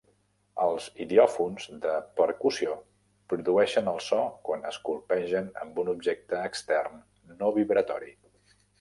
Els 0.67 0.85
idiòfons 1.03 1.67
de 1.83 1.91
percussió 2.21 2.73
produeixen 3.33 3.93
el 3.93 4.01
so 4.07 4.25
quan 4.49 4.67
es 4.73 4.83
colpegen 4.91 5.55
amb 5.67 5.81
un 5.85 5.95
objecte 5.97 6.45
extern 6.51 7.01
no 7.45 7.57
vibratori. 7.63 8.15